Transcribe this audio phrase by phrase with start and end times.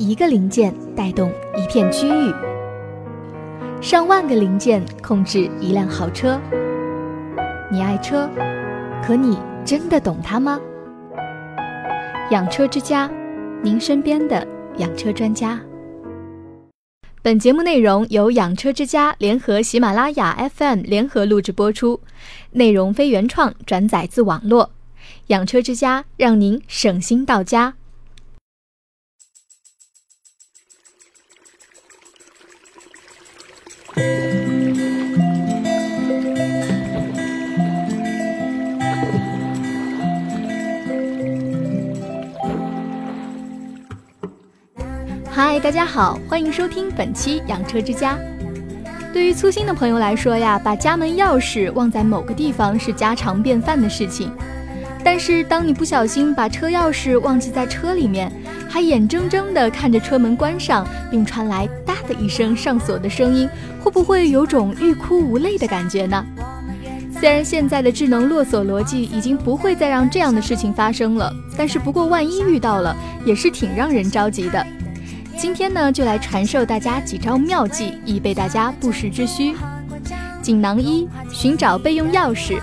[0.00, 2.32] 一个零件带动一片区域，
[3.82, 6.40] 上万个零件控制一辆豪车。
[7.70, 8.26] 你爱车，
[9.04, 10.58] 可你真的懂它吗？
[12.30, 13.10] 养车之家，
[13.62, 15.60] 您身边的养车专家。
[17.20, 22.00] 本节目内容由养车之家联合喜马拉雅 FM 联合录制播出，
[22.52, 24.70] 内容非原创，转载自网络。
[25.26, 27.74] 养车之家让您省心到家。
[45.32, 48.18] 嗨，大家好，欢迎收听本期养车之家。
[49.12, 54.32] 对于粗心的朋友来说呀，把家门钥匙忘在某个地方是家常便饭的事情。
[55.04, 58.30] 但是，当你不小心把车钥匙忘记在车里面，
[58.68, 63.48] 还眼睁睁地看着车门关上，并传来“哒”的一声上锁的声音，
[63.80, 66.26] 会不会有种欲哭无泪的感觉呢？
[67.20, 74.66] 虽然现在的智能落锁逻辑已经不会再让这样的事情发生了，但是不过万一遇到了，也是挺让人着急的。
[75.40, 79.54] 今天呢，就来传授大家几招妙计，以备大家不时之需。
[80.42, 82.60] 锦囊一：寻找备用钥匙。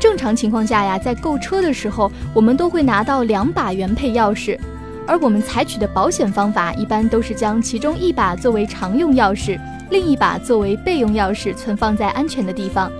[0.00, 4.58] 正常情况下呀，在购车的时候，我们都会拿到两把原配钥匙，
[5.06, 9.56] 而我们采取的保险方法一般都是将其中一把作为常用钥匙，
[9.88, 12.90] 另一把作为备用钥匙存放在安全的地方。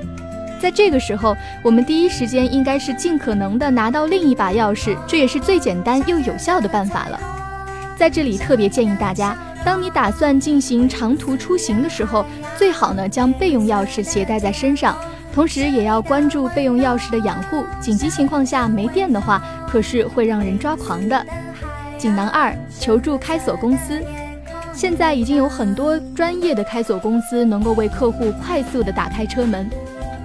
[0.60, 7.18] 在这个时候，我们第一时间应该是尽可能的拿到另一把钥匙，这也是最简单又有效的办法了。
[7.96, 12.24] 在这里特别建议大家，当你打算进行长途出行的时候，
[12.56, 14.96] 最好呢将备用钥匙携带在身上。
[15.32, 21.24] 同时也要关注备用钥匙的养护，紧急情况下没电的话，可是会让人抓狂的。
[21.96, 24.02] 锦囊二：求助开锁公司。
[24.74, 29.70] 现在已经有很多专业的开锁公司能够为客户快速的打开车门。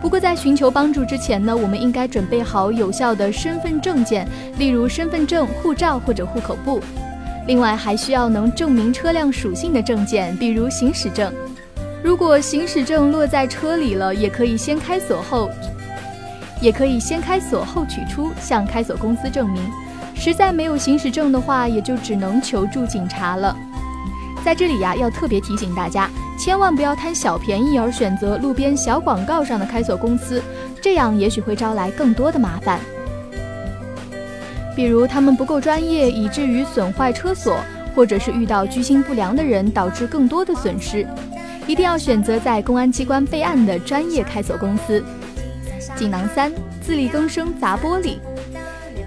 [0.02, 4.28] 不过在寻求帮助之前呢，我们应该准备好有效的身份证件，
[4.58, 6.82] 例如身份证、护照或者户口簿。
[7.48, 11.34] 另外还需要能证明车辆属性的证件，比如行驶证。
[12.04, 15.50] 如果行驶证落在车里了，也可以先开锁后，
[16.62, 19.64] 也可以先开锁后取出，向开锁公司证明。
[20.14, 23.56] 实在没有行驶证的话，也就只能求助警察了。
[24.44, 30.42] 在这里呀，要特别提醒大家，千万不要贪小便宜而选择路边小广告上的开锁公司，
[30.82, 32.80] 这样也许会招来更多的麻烦。
[34.78, 37.60] 比如他们不够专业，以至于损坏车锁，
[37.96, 41.04] 或者是遇到居心不良的人，导致更多的损失。
[41.66, 45.04] 一定要选择在公安机关备案的专业开锁公司。
[45.96, 48.20] 锦囊三：自力更生砸玻璃。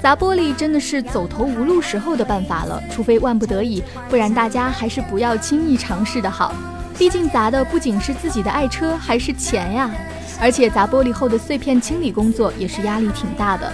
[0.03, 6.53] 砸玻璃真的是走投无路时候的办法了，除非万不得已，不然大家还是不要轻易尝试的好。
[6.99, 9.89] 毕竟砸的不仅是自己的爱车，还是钱呀。
[10.41, 13.73] 而且砸玻璃后的碎片清理工作也是压力挺大的。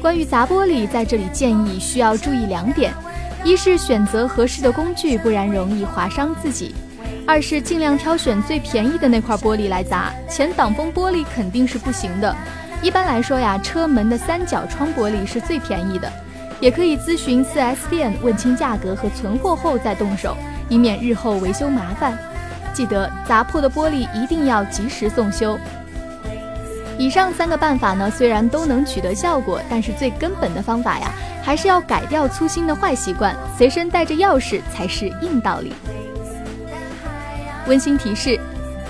[0.00, 2.92] 关于砸玻璃，在这里建议需要注意两点：
[3.42, 6.74] 一是选择合适的工具，不然容易划伤自己。
[7.26, 12.34] 二是尽量挑选最便宜的那块玻璃来砸，前挡风玻璃肯定是不行的。
[12.82, 16.12] 一般来说呀，车门的三角窗玻璃是最便宜的，
[16.60, 20.36] 也可以咨询 4S 店问清价格和存货后再动手，
[20.68, 22.16] 以免日后维修麻烦。
[22.72, 25.58] 记得砸破的玻璃一定要及时送修。
[26.98, 31.10] 以上三个办法呢，虽然都能取得效果，但是最根本的方法呀，
[31.42, 35.74] 还是要改掉粗心的坏习惯，随身带着钥匙才是硬道理。
[37.66, 38.40] 温馨提示：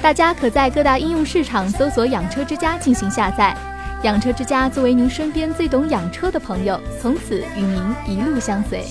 [0.00, 3.56] 大家可在各大应用市场搜索“养车之家”进行下载。
[4.02, 8.84] 养车之家作为您身边最懂养车的朋友，从此与您一路相随。